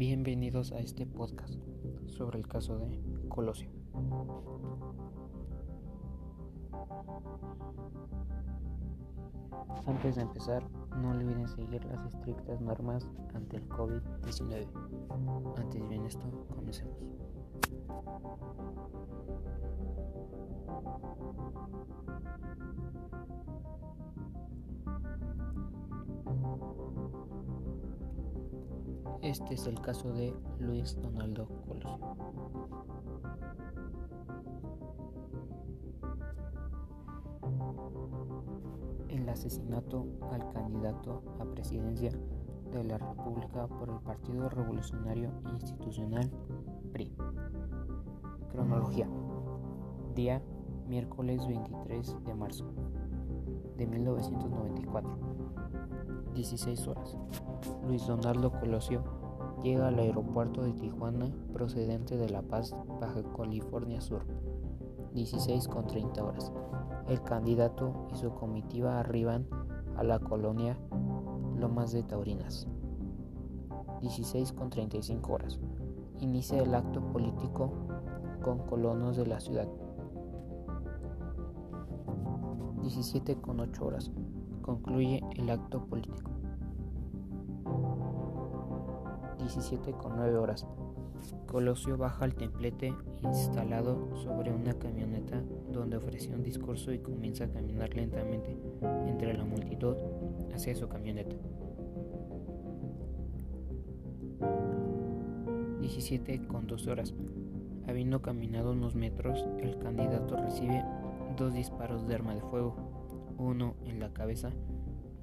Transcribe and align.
Bienvenidos 0.00 0.72
a 0.72 0.78
este 0.78 1.04
podcast 1.04 1.52
sobre 2.06 2.38
el 2.38 2.48
caso 2.48 2.78
de 2.78 2.98
Colosio. 3.28 3.68
Antes 9.84 10.16
de 10.16 10.22
empezar, 10.22 10.66
no 10.96 11.10
olviden 11.10 11.46
seguir 11.48 11.84
las 11.84 12.14
estrictas 12.14 12.62
normas 12.62 13.06
ante 13.34 13.58
el 13.58 13.68
COVID-19. 13.68 14.66
Antes 15.58 15.88
bien 15.90 16.06
esto, 16.06 16.46
comencemos. 16.56 16.96
Este 29.22 29.54
es 29.54 29.66
el 29.66 29.80
caso 29.80 30.12
de 30.12 30.34
Luis 30.58 30.96
Donaldo 31.00 31.46
Colosio. 31.66 32.16
El 39.08 39.28
asesinato 39.28 40.06
al 40.32 40.48
candidato 40.52 41.22
a 41.38 41.44
presidencia 41.44 42.12
de 42.72 42.84
la 42.84 42.98
República 42.98 43.66
por 43.66 43.90
el 43.90 44.00
Partido 44.00 44.48
Revolucionario 44.48 45.30
Institucional 45.52 46.30
PRI. 46.92 47.12
Cronología. 48.50 49.08
Día 50.14 50.42
miércoles 50.88 51.46
23 51.46 52.16
de 52.24 52.34
marzo 52.34 52.64
de 53.76 53.86
1994. 53.86 55.10
16 56.34 56.88
horas. 56.88 57.16
Luis 57.86 58.06
Donaldo 58.06 58.52
Colosio 58.52 59.02
llega 59.62 59.88
al 59.88 59.98
aeropuerto 59.98 60.62
de 60.62 60.72
Tijuana 60.72 61.30
procedente 61.52 62.16
de 62.16 62.30
La 62.30 62.42
Paz, 62.42 62.74
Baja 63.00 63.22
California 63.36 64.00
Sur. 64.00 64.24
16 65.14 65.68
con 65.68 65.86
30 65.86 66.24
horas. 66.24 66.52
El 67.08 67.22
candidato 67.22 68.06
y 68.12 68.16
su 68.16 68.30
comitiva 68.32 69.00
arriban 69.00 69.46
a 69.96 70.04
la 70.04 70.18
colonia 70.18 70.78
Lomas 71.58 71.92
de 71.92 72.02
Taurinas. 72.02 72.68
16 74.00 74.52
con 74.52 74.70
35 74.70 75.32
horas. 75.32 75.58
Inicia 76.20 76.62
el 76.62 76.74
acto 76.74 77.00
político 77.12 77.72
con 78.42 78.58
colonos 78.60 79.16
de 79.16 79.26
la 79.26 79.40
ciudad. 79.40 79.68
17 82.82 83.36
con 83.40 83.60
8 83.60 83.84
horas. 83.84 84.10
Concluye 84.62 85.22
el 85.36 85.50
acto 85.50 85.84
político. 85.84 86.39
17 89.54 89.92
con 89.94 90.14
9 90.14 90.38
horas. 90.38 90.64
Colosio 91.46 91.96
baja 91.96 92.24
al 92.24 92.34
templete 92.34 92.94
instalado 93.22 94.08
sobre 94.14 94.52
una 94.52 94.74
camioneta 94.74 95.42
donde 95.72 95.96
ofreció 95.96 96.36
un 96.36 96.44
discurso 96.44 96.92
y 96.92 97.00
comienza 97.00 97.44
a 97.44 97.48
caminar 97.48 97.92
lentamente 97.94 98.56
entre 99.08 99.34
la 99.34 99.44
multitud 99.44 99.96
hacia 100.54 100.76
su 100.76 100.88
camioneta. 100.88 101.34
17 105.80 106.46
con 106.46 106.68
2 106.68 106.86
horas. 106.86 107.12
Habiendo 107.88 108.22
caminado 108.22 108.70
unos 108.70 108.94
metros, 108.94 109.44
el 109.58 109.78
candidato 109.78 110.36
recibe 110.36 110.84
dos 111.36 111.54
disparos 111.54 112.06
de 112.06 112.14
arma 112.14 112.36
de 112.36 112.40
fuego, 112.42 112.76
uno 113.36 113.74
en 113.84 113.98
la 113.98 114.12
cabeza 114.12 114.52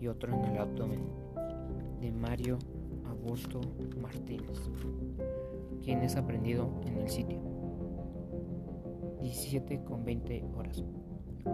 y 0.00 0.06
otro 0.06 0.32
en 0.32 0.44
el 0.46 0.58
abdomen, 0.58 1.02
de 2.00 2.10
Mario 2.10 2.58
Augusto 3.24 3.58
Martínez, 4.02 4.70
quien 5.82 6.02
es 6.02 6.14
aprendido 6.14 6.68
en 6.84 6.98
el 6.98 7.08
sitio. 7.08 7.40
17 9.22 9.82
con 9.82 10.04
20 10.04 10.44
horas. 10.54 10.84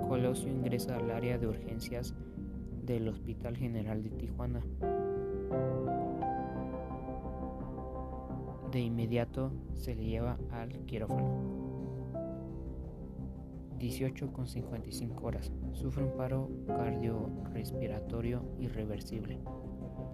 Colosio 0.08 0.50
ingresa 0.50 0.96
al 0.96 1.12
área 1.12 1.38
de 1.38 1.46
urgencias 1.46 2.12
del 2.84 3.06
Hospital 3.06 3.56
General 3.56 4.02
de 4.02 4.10
Tijuana. 4.10 4.64
De 8.72 8.80
inmediato 8.80 9.52
se 9.76 9.94
le 9.94 10.06
lleva 10.06 10.38
al 10.50 10.70
quirófano. 10.86 11.38
18 13.78 14.32
con 14.32 14.48
55 14.48 15.24
horas. 15.24 15.52
Sufre 15.74 16.02
un 16.02 16.16
paro 16.16 16.50
cardiorrespiratorio 16.66 18.42
irreversible. 18.58 19.38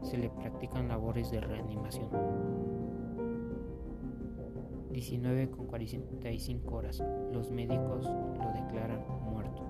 Se 0.03 0.17
le 0.17 0.31
practican 0.31 0.89
labores 0.89 1.31
de 1.31 1.41
reanimación. 1.41 2.09
19 4.91 5.51
con 5.51 5.67
45 5.67 6.75
horas. 6.75 7.05
Los 7.33 7.51
médicos 7.51 8.05
lo 8.05 8.53
declaran 8.55 9.01
muerto. 9.31 9.63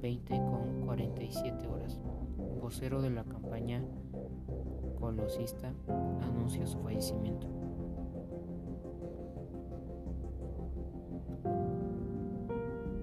20 0.00 0.36
con 0.36 0.82
47 0.84 1.66
horas. 1.66 1.98
Vocero 2.60 3.02
de 3.02 3.10
la 3.10 3.24
campaña 3.24 3.84
colosista 5.00 5.72
anuncia 6.22 6.66
su 6.66 6.78
fallecimiento. 6.78 7.48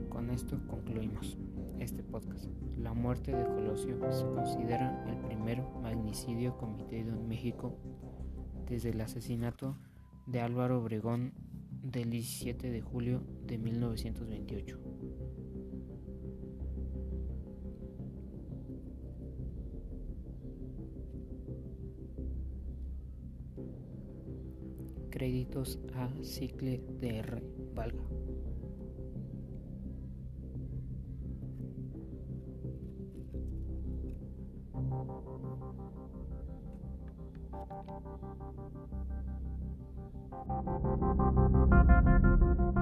Con 0.09 0.29
esto 0.29 0.57
concluimos 0.67 1.37
este 1.79 2.03
podcast. 2.03 2.45
La 2.77 2.93
muerte 2.93 3.35
de 3.35 3.45
Colosio 3.45 3.97
se 4.11 4.25
considera 4.25 5.03
el 5.07 5.17
primer 5.17 5.61
magnicidio 5.81 6.57
cometido 6.57 7.13
en 7.13 7.27
México 7.27 7.77
desde 8.67 8.89
el 8.89 9.01
asesinato 9.01 9.77
de 10.25 10.41
Álvaro 10.41 10.81
Obregón 10.81 11.33
del 11.83 12.09
17 12.09 12.71
de 12.71 12.81
julio 12.81 13.21
de 13.45 13.57
1928. 13.57 14.79
Créditos 25.11 25.79
a 25.93 26.09
Cicle 26.23 26.83
DR 26.99 27.41
Valga. 27.73 28.03
Thank 35.45 35.59
you. 42.59 42.74